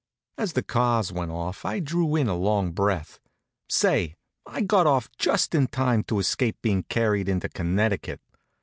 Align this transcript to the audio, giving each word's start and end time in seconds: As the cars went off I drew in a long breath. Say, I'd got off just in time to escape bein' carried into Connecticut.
As 0.39 0.53
the 0.53 0.63
cars 0.63 1.11
went 1.13 1.29
off 1.29 1.63
I 1.63 1.79
drew 1.79 2.15
in 2.15 2.27
a 2.27 2.33
long 2.33 2.71
breath. 2.71 3.19
Say, 3.69 4.15
I'd 4.47 4.67
got 4.67 4.87
off 4.87 5.11
just 5.19 5.53
in 5.53 5.67
time 5.67 6.01
to 6.05 6.17
escape 6.17 6.57
bein' 6.63 6.81
carried 6.89 7.29
into 7.29 7.47
Connecticut. 7.47 8.19